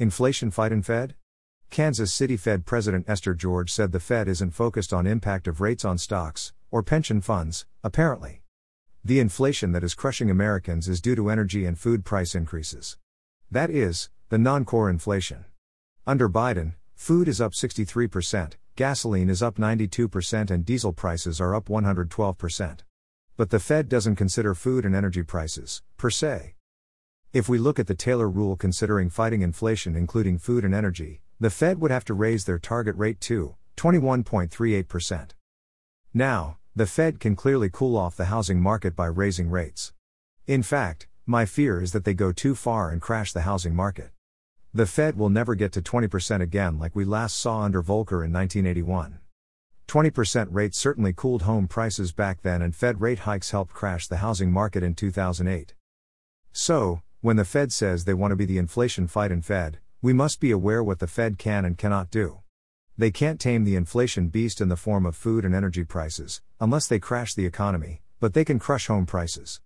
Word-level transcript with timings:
Inflation 0.00 0.52
fight 0.52 0.70
fightin' 0.70 0.82
Fed? 0.82 1.16
Kansas 1.70 2.12
City 2.12 2.36
Fed 2.36 2.64
President 2.64 3.04
Esther 3.08 3.34
George 3.34 3.72
said 3.72 3.90
the 3.90 3.98
Fed 3.98 4.28
isn't 4.28 4.52
focused 4.52 4.92
on 4.92 5.08
impact 5.08 5.48
of 5.48 5.60
rates 5.60 5.84
on 5.84 5.98
stocks 5.98 6.52
or 6.70 6.84
pension 6.84 7.20
funds, 7.20 7.66
apparently. 7.82 8.42
The 9.04 9.18
inflation 9.18 9.72
that 9.72 9.82
is 9.82 9.96
crushing 9.96 10.30
Americans 10.30 10.88
is 10.88 11.00
due 11.00 11.16
to 11.16 11.30
energy 11.30 11.64
and 11.64 11.76
food 11.76 12.04
price 12.04 12.36
increases. 12.36 12.96
That 13.50 13.70
is, 13.70 14.08
the 14.28 14.38
non-core 14.38 14.88
inflation. 14.88 15.46
Under 16.06 16.28
Biden, 16.28 16.74
food 16.94 17.26
is 17.26 17.40
up 17.40 17.50
63%, 17.50 18.52
gasoline 18.76 19.28
is 19.28 19.42
up 19.42 19.56
92% 19.56 20.48
and 20.52 20.64
diesel 20.64 20.92
prices 20.92 21.40
are 21.40 21.56
up 21.56 21.64
112%. 21.66 22.78
But 23.36 23.50
the 23.50 23.58
Fed 23.58 23.88
doesn't 23.88 24.14
consider 24.14 24.54
food 24.54 24.84
and 24.84 24.94
energy 24.94 25.24
prices, 25.24 25.82
per 25.96 26.08
se. 26.08 26.54
If 27.30 27.46
we 27.46 27.58
look 27.58 27.78
at 27.78 27.86
the 27.86 27.94
Taylor 27.94 28.26
rule 28.26 28.56
considering 28.56 29.10
fighting 29.10 29.42
inflation, 29.42 29.94
including 29.94 30.38
food 30.38 30.64
and 30.64 30.74
energy, 30.74 31.20
the 31.38 31.50
Fed 31.50 31.78
would 31.78 31.90
have 31.90 32.06
to 32.06 32.14
raise 32.14 32.46
their 32.46 32.58
target 32.58 32.96
rate 32.96 33.20
to 33.22 33.54
21.38%. 33.76 35.30
Now, 36.14 36.56
the 36.74 36.86
Fed 36.86 37.20
can 37.20 37.36
clearly 37.36 37.68
cool 37.70 37.98
off 37.98 38.16
the 38.16 38.26
housing 38.26 38.62
market 38.62 38.96
by 38.96 39.06
raising 39.06 39.50
rates. 39.50 39.92
In 40.46 40.62
fact, 40.62 41.06
my 41.26 41.44
fear 41.44 41.82
is 41.82 41.92
that 41.92 42.04
they 42.04 42.14
go 42.14 42.32
too 42.32 42.54
far 42.54 42.90
and 42.90 43.02
crash 43.02 43.34
the 43.34 43.42
housing 43.42 43.74
market. 43.74 44.10
The 44.72 44.86
Fed 44.86 45.18
will 45.18 45.28
never 45.28 45.54
get 45.54 45.72
to 45.72 45.82
20% 45.82 46.40
again 46.40 46.78
like 46.78 46.96
we 46.96 47.04
last 47.04 47.36
saw 47.36 47.60
under 47.60 47.82
Volcker 47.82 48.24
in 48.24 48.32
1981. 48.32 49.18
20% 49.86 50.48
rates 50.50 50.78
certainly 50.78 51.12
cooled 51.14 51.42
home 51.42 51.68
prices 51.68 52.10
back 52.12 52.40
then, 52.40 52.62
and 52.62 52.74
Fed 52.74 53.02
rate 53.02 53.20
hikes 53.20 53.50
helped 53.50 53.74
crash 53.74 54.06
the 54.06 54.18
housing 54.18 54.50
market 54.50 54.82
in 54.82 54.94
2008. 54.94 55.74
So, 56.52 57.02
when 57.20 57.34
the 57.34 57.44
Fed 57.44 57.72
says 57.72 58.04
they 58.04 58.14
want 58.14 58.30
to 58.30 58.36
be 58.36 58.44
the 58.44 58.58
inflation 58.58 59.08
fightin' 59.08 59.42
Fed, 59.42 59.78
we 60.00 60.12
must 60.12 60.38
be 60.38 60.52
aware 60.52 60.84
what 60.84 61.00
the 61.00 61.08
Fed 61.08 61.36
can 61.36 61.64
and 61.64 61.76
cannot 61.76 62.12
do. 62.12 62.38
They 62.96 63.10
can't 63.10 63.40
tame 63.40 63.64
the 63.64 63.74
inflation 63.74 64.28
beast 64.28 64.60
in 64.60 64.68
the 64.68 64.76
form 64.76 65.04
of 65.04 65.16
food 65.16 65.44
and 65.44 65.52
energy 65.52 65.82
prices, 65.82 66.42
unless 66.60 66.86
they 66.86 67.00
crash 67.00 67.34
the 67.34 67.44
economy, 67.44 68.02
but 68.20 68.34
they 68.34 68.44
can 68.44 68.60
crush 68.60 68.86
home 68.86 69.04
prices. 69.04 69.56